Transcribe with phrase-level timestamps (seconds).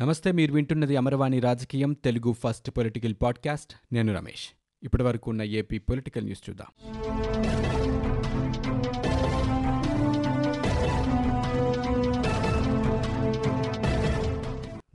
[0.00, 3.94] నమస్తే మీరు వింటున్నది అమరవాణి రాజకీయం తెలుగు ఫస్ట్ పొలిటికల్ పాడ్కాస్ట్.
[3.94, 4.48] నేను రమేష్.
[4.82, 6.66] ఇప్పటి వరకు ఉన్న ఏపీ పొలిటికల్ న్యూస్ చూద్దాం.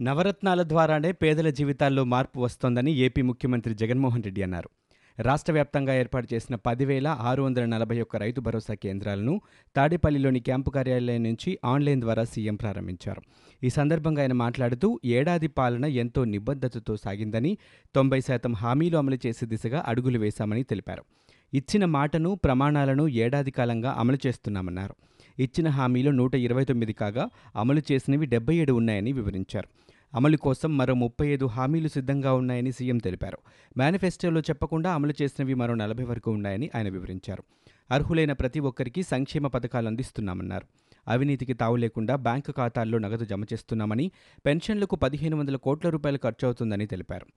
[0.01, 4.70] నవరత్నాల ద్వారానే పేదల జీవితాల్లో మార్పు వస్తోందని ఏపీ ముఖ్యమంత్రి జగన్మోహన్ రెడ్డి అన్నారు.
[5.22, 9.42] రాష్ట్ర వ్యాప్తంగా ఏర్పాటు చేసిన పదివేల ఆరు వందల నలభై ఒక్క రైతు భరోసా కేంద్రాలను
[9.76, 13.22] తాడేపల్లిలోని క్యాంపు కార్యాలయం నుంచి ఆన్లైన్ ద్వారా సీఎం ప్రారంభించారు.
[13.63, 17.58] ఈ సందర్భంగా ఆయన మాట్లాడుతూ ఏడాది పాలన ఎంతో నిబద్ధతతో సాగిందని
[17.95, 21.04] తొంభై శాతం హామీలు అమలు చేసే దిశగా అడుగులు వేశామని తెలిపారు.
[21.53, 24.95] ఇచ్చిన మాటను ప్రమాణాలను ఏడాది కాలంగా అమలు చేస్తున్నామన్నారు.
[25.40, 29.67] ఇచ్చిన హామీలు నూట ఇరవై తొమ్మిది కాగా అమలు చేసినవి డెబ్బై ఏడు ఉన్నాయని వివరించారు.
[30.14, 33.38] అమలు కోసం మరో ముప్పై ఐదు హామీలు సిద్ధంగా ఉన్నాయని సీఎం తెలిపారు.
[33.78, 37.44] మేనిఫెస్టోలో చెప్పకుండా అమలు చేసినవి మరో నలభై వరకు ఉన్నాయని ఆయన వివరించారు.
[37.92, 40.66] అర్హులైన ప్రతి ఒక్కరికి సంక్షేమ పథకాలు అందిస్తున్నామన్నారు.
[41.08, 44.12] అవినీతికి తావు లేకుండా బ్యాంకు ఖాతాల్లో నగదు జమ చేస్తున్నామని
[44.46, 47.28] పెన్షన్లకు పదిహేను వందల కోట్ల రూపాయలు ఖర్చవుతుందని తెలిపారు.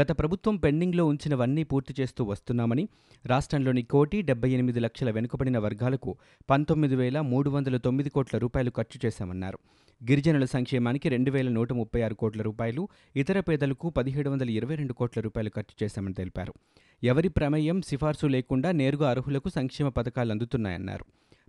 [0.00, 2.88] గత ప్రభుత్వం పెండింగ్లో ఉంచినవన్నీ పూర్తి చేస్తూ వస్తున్నామని
[3.26, 6.16] రాష్ట్రంలోని కోటి డెబ్బై ఎనిమిది లక్షల వెనుకబడిన వర్గాలకు
[6.50, 9.58] పంతొమ్మిది వేల మూడు వందల తొమ్మిది కోట్ల రూపాయలు ఖర్చు చేశామన్నారు.
[10.00, 14.92] గిరిజనుల సంక్షేమానికి రెండు వేల నూట ముప్పై ఆరు కోట్ల రూపాయలు ఇతర పేదలకు పదిహేడు వందల ఇరవై రెండు
[14.92, 16.54] కోట్ల రూపాయలు ఖర్చు చేశామని తెలిపారు.
[17.02, 21.04] ఎవరి ప్రమేయం సిఫార్సు లేకుండా నేరుగా అర్హులకు సంక్షేమ పథకాలు అందుతున్నాయన్నారు.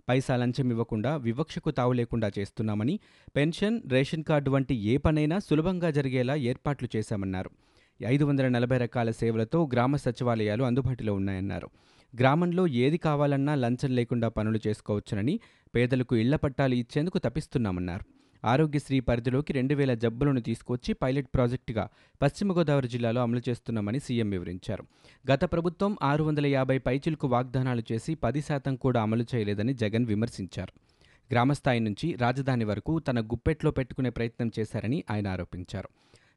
[0.08, 3.00] పైసా లంచం ఇవ్వకుండా వివక్షకు తావు లేకుండా చేస్తున్నామని
[3.36, 7.50] పెన్షన్ రేషన్ కార్డు వంటి ఏ పనైనా సులభంగా జరిగేలా ఏర్పాట్లు చేశామన్నారు.
[8.06, 11.68] ఐదు వందల నలభై రకాల సేవలతో గ్రామ సచివాలయాలు అందుబాటులో ఉన్నాయన్నారు.
[12.20, 15.40] గ్రామంలో ఏది కావాలన్నా లంచం లేకుండా పనులు చేసుకోవచ్చునని
[15.74, 18.15] పేదలకు ఇళ్ళ పట్టాలు ఇచ్చేందుకు తపిస్తున్నామన్నారు
[18.46, 21.88] ఆరోగ్యశ్రీ పరిధిలోకి రెండు వేల జబ్బులను తీసుకొచ్చి పైలట్ ప్రాజెక్టుగా
[22.22, 24.84] పశ్చిమ గోదావరి జిల్లాలో అమలు చేస్తున్నామని సీఎం వివరించారు.
[25.32, 30.72] గత ప్రభుత్వం ఆరు వందల యాభై పైచిలకు వాగ్దానాలు చేసి పది శాతం కూడా అమలు చేయలేదని జగన్ విమర్శించారు.
[31.32, 35.88] గ్రామస్థాయి నుంచి రాజధాని వరకు తన గుప్పెట్లో పెట్టుకునే ప్రయత్నం చేశారని ఆయన ఆరోపించారు.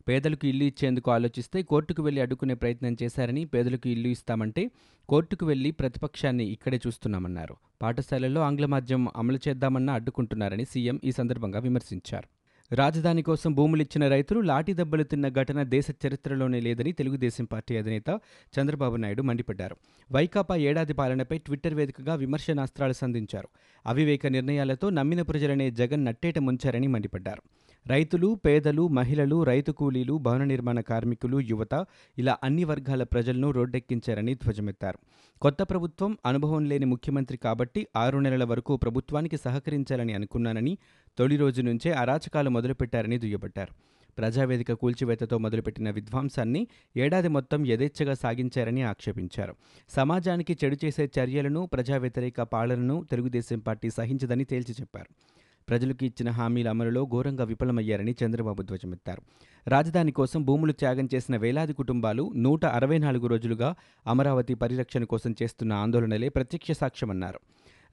[0.09, 4.71] పేదలకు ఇల్లు ఇచ్చేందుకు ఆలోచిస్తే కోర్టుకు వెళ్ళి అడ్డుకునే ప్రయత్నం చేశారని పేదలకు ఇల్లు ఇస్తామంటే
[5.09, 7.55] కోర్టుకు వెళ్ళి ప్రతిపక్షాన్ని ఇక్కడే చూస్తున్నామన్నారు.
[7.81, 12.27] పాఠశాలల్లో ఆంగ్ల మాధ్యమం అమలు చేద్దామన్నా అడ్డుకుంటున్నారని సీఎం ఈ సందర్భంగా విమర్శించారు.
[12.75, 18.19] రాజధాని కోసం భూములిచ్చిన రైతులు లాఠీ దెబ్బలు తిన్న ఘటన దేశ చరిత్రలోనే లేదని తెలుగుదేశం పార్టీ అధినేత
[18.59, 19.75] చంద్రబాబు నాయుడు మండిపడ్డారు.
[20.11, 23.47] వైకాపా ఏడాది పాలనపై ట్విట్టర్ వేదికగా విమర్శనాస్త్రాలు సంధించారు.
[23.85, 27.41] అవివేక నిర్ణయాలతో నమ్మిన ప్రజలనే జగన్ నట్టేట ముంచారని మండిపడ్డారు.
[27.87, 31.85] రైతులు పేదలు మహిళలు రైతు కూలీలు భవన నిర్మాణ కార్మికులు యువత
[32.17, 34.97] ఇలా అన్ని వర్గాల ప్రజలను రోడ్డెక్కించారని ధ్వజమెత్తారు.
[35.41, 40.77] కొత్త ప్రభుత్వం అనుభవం లేని ముఖ్యమంత్రి కాబట్టి ఆరు నెలల వరకు ప్రభుత్వానికి సహకరించాలని అనుకున్నానని
[41.17, 43.73] తొలి రోజు నుంచే అరాచకాలు మొదలుపెట్టారని దుయ్యబట్టారు.
[44.17, 46.67] ప్రజావేదిక కూల్చివేతతో మొదలుపెట్టిన విధ్వంసాన్ని
[46.97, 49.55] ఏడాది మొత్తం యథేచ్ఛగా సాగించారని ఆక్షేపించారు.
[49.89, 55.38] సమాజానికి చెడు చేసే చర్యలను ప్రజా వ్యతిరేక పాలనను తెలుగుదేశం పార్టీ సహించదని తేల్చి చెప్పారు.
[55.69, 59.21] ప్రజలకు ఇచ్చిన హామీల అమలులో ఘోరంగా విఫలమయ్యారని చంద్రబాబు ధ్వజమెత్తారు.
[59.67, 63.75] రాజధాని కోసం భూములు త్యాగం చేసిన వేలాది కుటుంబాలు నూట అరవై నాలుగు రోజులుగా
[64.07, 67.39] అమరావతి పరిరక్షణ కోసం చేస్తున్న ఆందోళనలే ప్రత్యక్ష సాక్ష్యమన్నారు.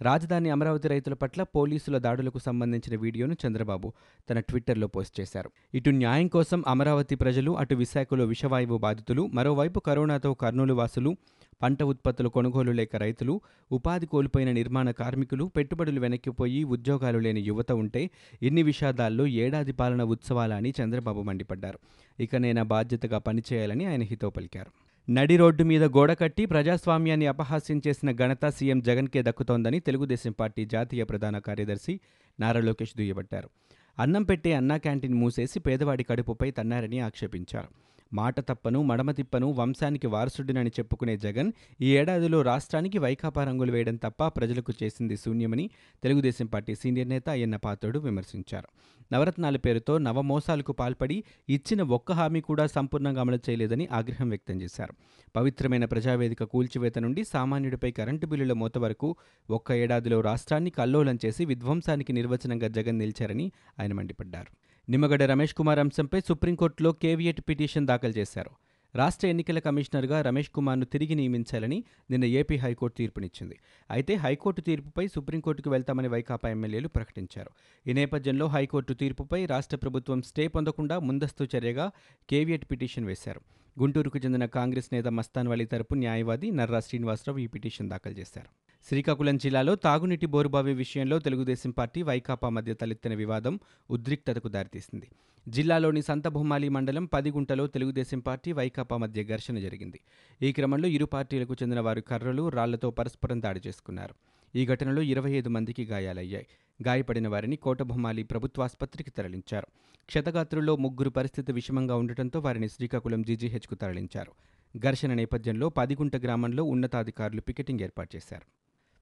[0.03, 3.93] రాజధాని అమరావతి రైతుల పట్ల పోలీసుల దాడులకు సంబంధించిన వీడియోను చంద్రబాబు
[4.31, 5.51] తన ట్విట్టర్లో పోస్ట్ చేశారు.
[5.75, 11.17] ఇటు న్యాయం కోసం అమరావతి ప్రజలు అటు విశాఖలో విషవాయువు బాధితులు మరోవైపు కరోనాతో కర్నూలు వాసులు
[11.63, 13.41] పంట ఉత్పత్తుల కొనుగోలు లేక రైతులు
[13.73, 18.11] ఉపాధి కోల్పోయిన నిర్మాణ కార్మికులు పెట్టుబడులు వెనక్కిపోయి ఉద్యోగాలు లేని యువత ఉంటే
[18.43, 21.79] ఇన్ని విషాదాల్లో ఏడాది పాలన ఉత్సవాల అని చంద్రబాబు మండిపడ్డారు.
[22.21, 24.71] ఇక నేను బాధ్యతగా పనిచేయాలని ఆయన హితో పలికారు.
[25.11, 31.05] నడి రోడ్డు మీద గోడ కట్టి ప్రజాస్వామ్యాన్ని అపహాస్యం చేసిన ఘనత సీఎం జగన్కే దక్కుతోందని తెలుగుదేశం పార్టీ జాతీయ
[31.05, 32.01] ప్రధాన కార్యదర్శి
[32.41, 33.51] నారా లోకేష్ దుయ్యబట్టారు.
[33.99, 37.69] అన్నం పెట్టే అన్నా క్యాంటీన్ మూసేసి పేదవాడి కడుపుపై తన్నారని ఆక్షేపించారు.
[38.13, 44.27] మాట తప్పను మడమ తిప్పను వంశానికి వారసుడినని చెప్పుకునే జగన్ ఈ ఏడాదిలో రాష్ట్రానికి వైకాపా రంగులు వేయడం తప్ప
[44.27, 45.71] ప్రజలకు చేసింది శూన్యమని
[46.03, 48.69] తెలుగుదేశం పార్టీ సీనియర్ నేత అయ్యన్న పాత్రుడు విమర్శించారు.
[49.13, 54.95] నవరత్నాల పేరుతో నవమోసాలకు పాల్పడి ఇచ్చిన ఒక్క హామీ కూడా సంపూర్ణంగా అమలు చేయలేదని ఆగ్రహం వ్యక్తం చేశారు.
[55.37, 59.17] పవిత్రమైన ప్రజావేదిక కూల్చివేత నుండి సామాన్యుడిపై కరెంటు బిల్లుల మూత వరకు
[59.51, 64.76] ఒక్క ఏడాదిలో రాష్ట్రాన్ని కల్లోలం చేసి విధ్వంసానికి నిర్వచనంగా జగన్ నిలిచారని ఆయన మండిపడ్డారు.
[64.89, 68.51] నిమ్మగడ్డ రమేష్ కుమార్ అంశంపై సుప్రీంకోర్టులో కేవియట్ పిటిషన్ దాఖలు చేశారు.
[68.97, 73.57] రాష్ట్ర ఎన్నికల కమిషనర్గా రమేష్ కుమార్ను తిరిగి నియమించాలని నిన్న ఏపీ హైకోర్టు తీర్పునిచ్చింది.
[73.91, 77.51] అయితే హైకోర్టు తీర్పుపై సుప్రీంకోర్టుకు వెళ్తామని వైకాపా ఎమ్మెల్యేలు ప్రకటించారు.
[77.87, 81.91] ఈ నేపథ్యంలో హైకోర్టు తీర్పుపై రాష్ట్ర ప్రభుత్వం స్టే పొందకుండా ముందస్తు చర్యగా
[82.31, 83.41] కేవియట్ పిటిషన్ వేశారు.
[83.81, 88.49] గుంటూరుకు చెందిన కాంగ్రెస్ నేత మస్తాన్ వలీ తరపు న్యాయవాది నర్రా శ్రీనివాసరావు ఈ పిటిషన్ దాఖలు చేశారు.
[88.89, 95.09] శ్రీకాకుళం జిల్లాలో తాగునీటి బోరుబావి విషయంలో తెలుగుదేశం పార్టీ వైకాపా మధ్య తలెత్తిన వివాదం ఉద్రిక్తతకు దారితీసింది.
[95.49, 100.01] జిల్లాలోని సంతభూమాలి మండలం పదిగుంటలో తెలుగుదేశం పార్టీ వైకాపా మధ్య ఘర్షణ జరిగింది.
[100.43, 104.15] ఈ క్రమంలో ఇరు పార్టీలకు చెందిన వారు కర్రలు రాళ్ళతో పరస్పరం దాడి చేసుకున్నారు.
[104.57, 106.47] ఈ ఘటనలో ఇరవై ఐదు మందికి గాయాలయ్యాయి.
[106.87, 109.67] గాయపడిన వారిని కోటబొమ్మాలి ప్రభుత్వాసుపత్రికి తరలించారు.
[110.07, 114.33] క్షతగాత్రుల్లో ముగ్గురు పరిస్థితి విషమంగా ఉండటంతో వారిని శ్రీకాకుళం జీజీహెచ్కు తరలించారు.
[114.79, 118.43] ఘర్షణ నేపథ్యంలో పదిగుంట గ్రామంలో ఉన్నతాధికారులు పికెటింగ్ ఏర్పాటు చేశారు.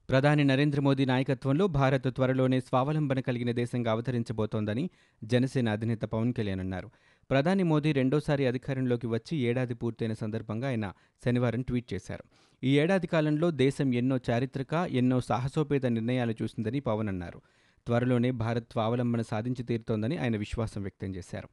[0.09, 4.89] ప్రధాని నరేంద్ర మోదీ నాయకత్వంలో భారత్ త్వరలోనే స్వావలంబన కలిగిన దేశంగా అవతరించబోతోందని
[5.23, 6.89] జనసేన అధినేత పవన్ కళ్యాణ్ అన్నారు.
[7.29, 10.93] ప్రధాని మోదీ రెండోసారి అధికారంలోకి వచ్చి ఏడాది పూర్తయిన సందర్భంగా ఆయన
[11.25, 12.23] శనివారం ట్వీట్ చేశారు.
[12.63, 17.41] ఈ ఏడాది కాలంలో దేశం ఎన్నో చారిత్రక ఎన్నో సాహసోపేత నిర్ణయాలు చూసిందని పవన్ అన్నారు.
[17.85, 21.49] త్వరలోనే భారత్ స్వావలంబన సాధించి తీరుతోందని ఆయన విశ్వాసం వ్యక్తం చేశారు.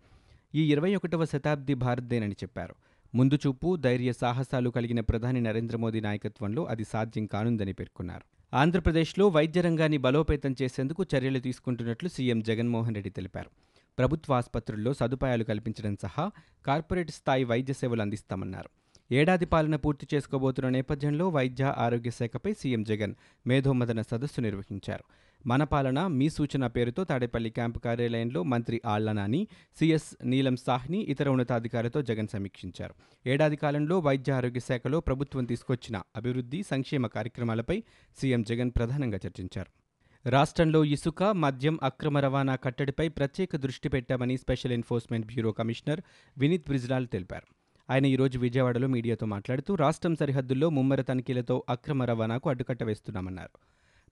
[0.54, 2.74] ఈ ఇరవై ఒకటవ శతాబ్ది భారత్దేనని చెప్పారు.
[3.14, 8.56] ముందు చూపు ధైర్య సాహసాలు కలిగిన ప్రధాని నరేంద్ర మోదీ నాయకత్వంలో అది సాధ్యం కానుందని పేర్కొన్నారు.
[8.56, 13.50] ఆంధ్రప్రదేశ్లో వైద్య రంగాన్ని బలోపేతం చేసేందుకు చర్యలు తీసుకుంటున్నట్లు సీఎం జగన్మోహన్ రెడ్డి తెలిపారు.
[13.98, 16.30] ప్రభుత్వ ఆసుపత్రుల్లో సదుపాయాలు కల్పించడం సహా
[16.66, 18.70] కార్పొరేట్ స్థాయి వైద్య సేవలు అందిస్తామన్నారు.
[19.12, 23.14] ఏడాది పాలన పూర్తి చేసుకోబోతున్న నేపథ్యంలో వైద్య ఆరోగ్య శాఖపై సీఎం జగన్
[23.46, 25.04] మేధోమదన సదస్సు నిర్వహించారు.
[25.46, 29.48] మన పాలన మీ సూచన పేరుతో తాడేపల్లి క్యాంపు కార్యాలయంలో మంత్రి ఆళ్ళనాని
[29.78, 32.94] సిఎస్ నీలం సాహ్ని ఇతర ఉన్నతాధికారులతో జగన్ సమీక్షించారు.
[33.26, 37.82] ఏడాది కాలంలో వైద్య ఆరోగ్య శాఖలో ప్రభుత్వం తీసుకొచ్చిన అభివృద్ధి సంక్షేమ కార్యక్రమాలపై
[38.18, 39.81] సీఎం జగన్ ప్రధానంగా చర్చించారు.
[40.26, 46.00] రాష్ట్రంలో ఇసుక మద్యం అక్రమ రవాణా కట్టడిపై ప్రత్యేక దృష్టి పెట్టామని special enforcement bureau commissioner
[46.38, 47.46] Vineet Brijlal తెలిపారు.
[47.92, 53.58] ఆయన ఈరోజు విజయవాడలో మీడియాతో మాట్లాడుతూ రాష్ట్రం సరిహద్దుల్లో ముమ్మర తనిఖీలతో అక్రమ రవాణాకు అడ్డుకట్ట వేస్తున్నామన్నారు.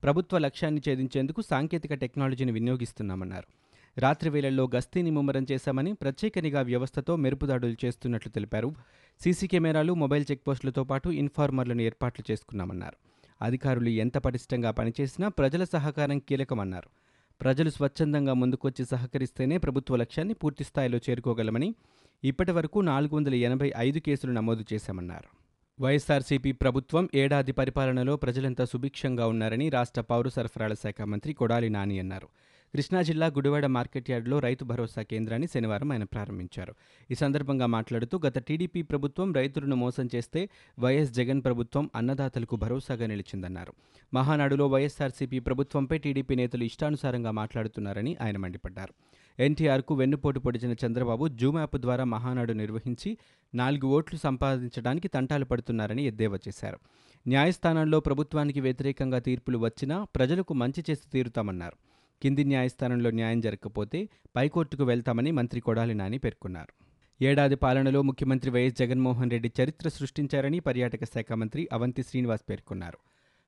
[0.02, 3.46] ప్రభుత్వ లక్ష్యాన్ని ఛేదించేందుకు సాంకేతిక టెక్నాలజీని వినియోగిస్తున్నామన్నారు.
[4.00, 8.74] రాత్రి వేళల్లో గస్తీని ముమ్మరం చేశామని ప్రత్యేక నిఘా వ్యవస్థతో మెరుపుదాడులు చేస్తున్నట్లు తెలిపారు.
[9.20, 13.09] సీసీ కెమెరాలు మొబైల్ చెక్పోస్టులతో పాటు ఇన్ఫార్మర్లను ఏర్పాట్లు చేసుకున్నామన్నారు.
[13.42, 16.88] అధికారులు ఎంత పటిష్టంగా పనిచేసినా ప్రజల సహకారం కీలకమన్నారు.
[17.40, 21.75] ప్రజలు స్వచ్ఛందంగా ముందుకొచ్చి సహకరిస్తేనే ప్రభుత్వ లక్ష్యాన్ని పూర్తి స్థాయిలో చేరుకోగలమని
[22.25, 25.28] ఇప్పటి వరకు నాలుగు వందల ఎనభై ఐదు కేసులు నమోదు చేశామన్నారు.
[25.81, 32.28] వైఎస్ఆర్సీపీ ప్రభుత్వం ఏడాది పరిపాలనలో ప్రజలంతా సుభిక్షంగా ఉన్నారని రాష్ట్ర పౌర సరఫరాల శాఖ మంత్రి కొడాలి నాని అన్నారు.
[32.75, 36.75] కృష్ణా జిల్లా గుడివాడ మార్కెట్ యార్డులో రైతు భరోసా కేంద్రాన్ని శనివారం ఆయన ప్రారంభించారు.
[37.11, 43.72] ఈ సందర్భంగా మాట్లాడుతూ గత టీడీపీ ప్రభుత్వం రైతులను మోసం చేస్తే వైఎస్ జగన్ ప్రభుత్వం అన్నదాతలకు భరోసాగా నిలిచిందన్నారు.
[44.14, 48.94] మహానాడులో వైఎస్ఆర్సీపీ ప్రభుత్వంపై టీడీపీ నేతలు ఇష్టానుసారంగా మాట్లాడుతున్నారని ఆయన మండిపడ్డారు.
[49.40, 53.19] ఎన్టీఆర్కు వెన్నుపోటు పొడిచిన చంద్రబాబు జూమ్ యాప్ ద్వారా మహానాడు నిర్వహించి
[53.55, 56.78] నాలుగు ఓట్లు సంపాదించడానికి తంటాలు పడుతున్నారని ఎద్దేవా చేశారు.
[57.28, 61.89] న్యాయస్థానాల్లో ప్రభుత్వానికి వ్యతిరేకంగా తీర్పులు వచ్చినా ప్రజలకు మంచి చేసి తీరుతామన్నారు.
[62.22, 66.72] కింది న్యాయస్థానంలో న్యాయం జరగకపోతే పైకోర్టుకు వెళ్తామని మంత్రి కొడాలి నాని పేర్కొన్నారు.
[67.22, 72.99] ఏడాది పాలనలో ముఖ్యమంత్రి వైఎస్ జగన్మోహన్ రెడ్డి చరిత్ర సృష్టించారని పర్యాటక శాఖ మంత్రి అవంతి శ్రీనివాస్ పేర్కొన్నారు.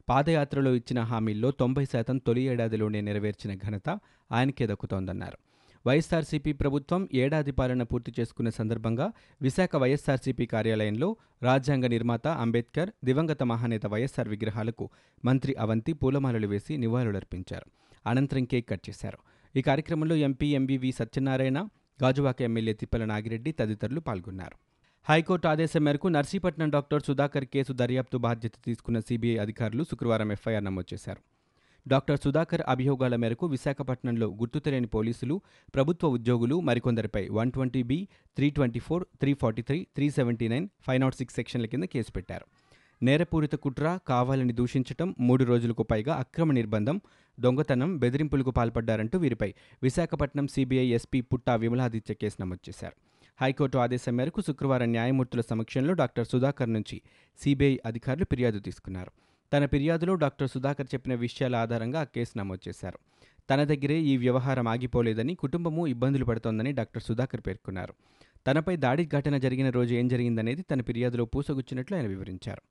[0.09, 3.89] పాదయాత్రలో ఇచ్చిన హామీల్లో తొంభై శాతం తొలి ఏడాదిలోనే నెరవేర్చిన ఘనత
[4.31, 5.39] ఆయనకే దక్కుతోందన్నారు.
[5.87, 9.07] వైఎస్ఆర్సీపీ ప్రభుత్వం ఏడాది పాలన పూర్తి చేసుకున్న సందర్భంగా
[9.43, 14.91] విశాఖ వైఎస్ఆర్సీపీ కార్యాలయంలో రాజ్యాంగ నిర్మాత అంబేద్కర్ దివంగత మహానేత వైఎస్ఆర్ విగ్రహాలకు
[15.25, 17.69] మంత్రి అవంతి పూలమాలలు వేసి నివాళులర్పించారు.
[18.07, 19.19] అనంతరం కేక్ కట్ చేశారు.
[19.57, 21.59] ఈ కార్యక్రమంలో MP MBV Satyanarayana
[22.03, 24.57] Gajuwaka MLA Tippala Nagireddy తదితరులు పాల్గొన్నారు.
[25.09, 30.95] హైకోర్టు ఆదేశం మేరకు నర్సీపట్నం డాక్టర్ సుధాకర్ కేసు దర్యాప్తు బాధ్యత తీసుకున్న సీబీఐ అధికారులు శుక్రవారం ఎఫ్ఐఆర్ నమోదు
[30.95, 31.23] చేశారు.
[31.89, 35.41] డాక్టర్ సుధాకర్ అభియోగాల మేరకు విశాఖపట్నంలో గుర్తు తెలియని పోలీసులు
[35.75, 40.69] ప్రభుత్వ ఉద్యోగులు మరికొందరిపై one twenty B three twenty four three forty three three seventy nine
[40.87, 42.47] five not six సెక్షన్ల కింద కేసు పెట్టారు.
[43.03, 47.01] నేరపూరిత కుట్ర కావాలని దూషించటం మూడు రోజులకు పైగా అక్రమ నిర్బంధం
[47.41, 52.97] దొంగతనం బెదిరింపులకు పాల్పడ్డారంటూ వీరిపై Visakhapatnam CBI SP Putta Vimaladitya case నమోదు చేశారు.
[53.41, 57.03] హైకోర్టు ఆదేశం మేరకు శుక్రవారం న్యాయమూర్తుల సమక్షంలో డాక్టర్ సుధాకర్ నుంచి
[57.39, 59.11] సీబీఐ అధికారులు ఫిర్యాదు తీసుకున్నారు.
[59.53, 62.99] తన ఫిర్యాదులో డాక్టర్ సుధాకర్ చెప్పిన విషయాల ఆధారంగా ఆ కేసు నమోదు చేశారు.
[63.51, 67.95] తన దగ్గరే ఈ వ్యవహారం ఆగిపోలేదని కుటుంబము ఇబ్బందులు పడుతోందని డాక్టర్ సుధాకర్ పేర్కొన్నారు.
[68.47, 72.63] తనపై దాడి ఘటన జరిగిన రోజు ఏం జరిగిందనేది తన ఫిర్యాదులో పూసగుచ్చినట్లు ఆయన వివరించారు.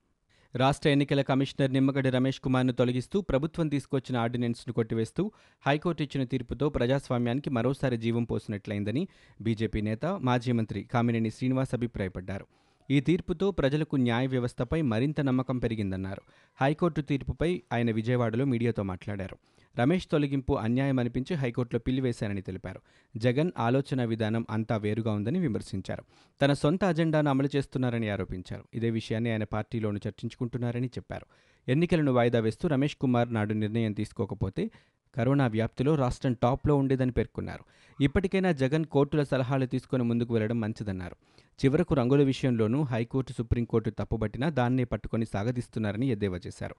[0.56, 5.32] రాష్ట్ర ఎన్నికల కమిషనర్ నిమ్మగడ్డ రమేష్ కుమార్ను తొలగిస్తూ ప్రభుత్వం తీసుకొచ్చిన ఆర్డినెన్స్ను కొట్టివేస్తూ
[5.66, 9.08] హైకోర్టు ఇచ్చిన తీర్పుతో ప్రజాస్వామ్యానికి మరోసారి జీవం పోసినట్లయిందని
[9.40, 12.46] బీజేపీ నేత మాజీ మంత్రి కామినేని శ్రీనివాస్ అభిప్రాయపడ్డారు.
[12.90, 16.22] ఈ తీర్పుతో ప్రజలకు న్యాయ వ్యవస్థపై మరింత నమ్మకం పెరిగిందన్నారు.
[16.60, 19.38] హైకోర్టు తీర్పుపై ఆయన విజయవాడలో మీడియాతో మాట్లాడారు.
[19.78, 22.80] రమేష్ తొలగింపు అన్యాయం అనిపించి హైకోర్టులో పిల్లివేశారని తెలిపారు.
[23.16, 26.02] జగన్ ఆలోచన విధానం అంతా వేరుగా ఉందని విమర్శించారు.
[26.42, 28.64] తన సొంత అజెండాను అమలు చేస్తున్నారని ఆరోపించారు.
[28.74, 31.26] ఇదే విషయాన్ని ఆయన పార్టీలోనూ చర్చించుకుంటున్నారని చెప్పారు.
[31.68, 34.70] ఎన్నికలను వాయిదా వేస్తూ రమేష్ కుమార్ నాడు నిర్ణయం తీసుకోకపోతే
[35.14, 37.64] కరోనా వ్యాప్తిలో రాష్ట్రం టాప్లో ఉండేదని పేర్కొన్నారు.
[38.02, 41.16] ఇప్పటికైనా జగన్ కోర్టుల సలహాలు తీసుకుని ముందుకు వెళ్ళడం మంచిదన్నారు.
[41.64, 46.74] చివరకు రంగుల విషయంలోనూ హైకోర్టు సుప్రీంకోర్టు తప్పుబట్టినా దాన్నే పట్టుకొని సాగదీస్తున్నారని ఎద్దేవా చేశారు.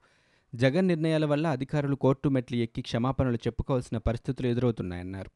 [0.54, 5.30] జగన్ నిర్ణయాల వల్ల అధికారులు కోర్టు మెట్లు ఎక్కి క్షమాపణలు చెప్పుకోవాల్సిన పరిస్థితులు ఎదురవుతున్నాయన్నారు.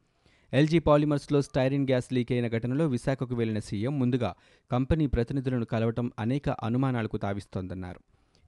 [0.52, 4.34] ఎల్జీ పాలిమర్స్లో స్టైరిన్ గ్యాస్ లీక్ అయిన ఘటనలో విశాఖకు వెళ్ళిన సీఎం ముందుగా
[4.70, 8.00] కంపెనీ ప్రతినిధులను కలవటం అనేక అనుమానాలకు తావిస్తోందన్నారు.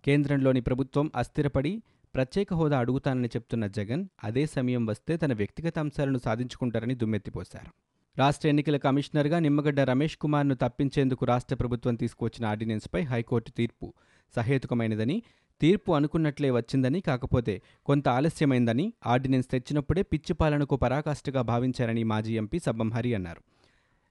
[0.04, 1.82] కేంద్రంలోని ప్రభుత్వం అస్థిరపడి
[2.14, 7.70] ప్రత్యేక హోదా అడుగుతానని చెప్తున్న జగన్ అదే సమయం వస్తే తన వ్యక్తిగత అంశాలను సాధించుకుంటారని దుమ్మెత్తిపోశారు.
[8.18, 13.94] రాష్ట్ర ఎన్నికల కమిషనర్గా నిమ్మగడ్డ రమేష్ కుమార్ను తప్పించేందుకు రాష్ట్ర ప్రభుత్వం తీసుకువచ్చిన ఆర్డినెన్స్పై హైకోర్టు తీర్పు
[14.36, 15.22] సహేతుకమైనదని
[15.60, 22.90] తీర్పు అనుకున్నట్లే వచ్చిందని కాకపోతే కొంత ఆలస్యమైందని ఆర్డినెన్స్ తెచ్చినప్పుడే పిచ్చి పాలనకు పరాకాష్ఠగా భావించారని మాజీ ఎంపీ సబ్బం
[22.90, 23.42] హరి అన్నారు.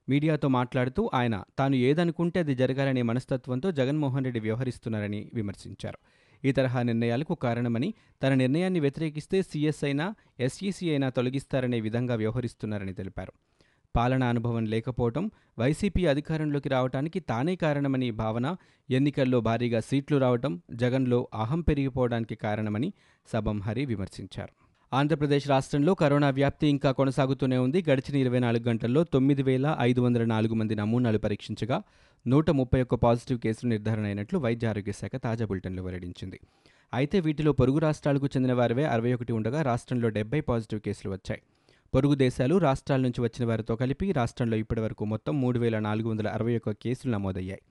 [0.09, 5.97] మీడియాతో మాట్లాడుతూ ఆయన తాను ఏదనుకుంటే అది జరగాలనే మనస్తత్వంతో జగన్మోహన్ రెడ్డి వ్యవహరిస్తున్నారని విమర్శించారు.
[6.45, 13.33] ఈ తరహా నిర్ణయాలకు కారణమని తన నిర్ణయాన్ని వ్యతిరేకిస్తే సీఎస్ అయినా ఎస్ఈసీ అయినా తొలగిస్తారనే విధంగా వ్యవహరిస్తున్నారని తెలిపారు.
[13.95, 18.55] పాలనా అనుభవం లేకపోవటం వైసీపీ అధికారంలోకి రావటానికి తానే కారణమని భావన
[18.89, 22.93] ఎన్నికల్లో భారీగా సీట్లు రావటం జగన్లో అహం పెరిగిపోవడానికి కారణమని
[23.33, 24.53] సబం హరి విమర్శించారు.
[24.93, 27.85] ఆంధ్రప్రదేశ్ రాష్ట్రంలో కరోనా వ్యాప్తి ఇంకా కొనసాగుతూనే ఉంది.
[27.89, 31.83] గడిచిన ఇరవై నాలుగు గంటల్లో తొమ్మిది వేల ఐదు వందల నాలుగు మంది నమూనాలు పరీక్షించగా
[32.27, 36.39] నూట ముప్పై ఒక్క పాజిటివ్ కేసులు నిర్ధారణ అయినట్లు వైద్య ఆరోగ్య శాఖ తాజా బులెటిన్లో వెల్లడించింది.
[36.93, 41.41] అయితే వీటిలో పొరుగు రాష్ట్రాలకు చెందిన వారివే అరవై ఒకటి ఉండగా రాష్ట్రంలో డెబ్బై పాజిటివ్ కేసులు వచ్చాయి.
[41.95, 46.55] పొరుగు దేశాలు రాష్ట్రాల నుంచి వచ్చిన వారితో కలిపి రాష్ట్రంలో ఇప్పటివరకు మొత్తం మూడు వేల నాలుగు వందల అరవై
[46.55, 47.61] ఒక్క కేసులు నమోదయ్యాయి.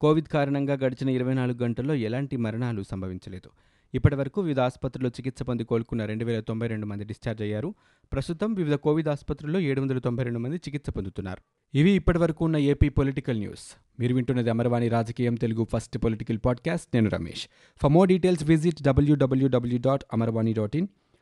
[0.00, 3.50] కోవిడ్ కారణంగా గడిచిన ఇరవై నాలుగు గంటల్లో ఎలాంటి మరణాలు సంభవించలేదు.
[3.94, 7.74] ఇప్పటివరకు వివిధ ఆసుపత్రుల్లో చికిత్స పొంది కోలుకున్న రెండు వేల తొంభై రెండు మంది డిశ్చార్జ్ అయ్యారు.
[8.12, 11.40] ప్రస్తుతం వివిధ కోవిడ్ ఆసుపత్రుల్లో ఏడు వందల తొంభై రెండు మంది చికిత్స పొందుతున్నారు.
[11.76, 13.76] ఇవి ఇప్పటివరకు ఉన్న ఏపీ పొలిటికల్ న్యూస్.
[14.00, 16.88] మీరు వింటున్నది అమరవాణి రాజకీయం తెలుగు ఫస్ట్ పొలిటికల్ పాడ్కాస్ట్.
[16.94, 17.48] నేను Ramesh.
[17.82, 20.88] For more details visit WWW dot Amarvani dot in.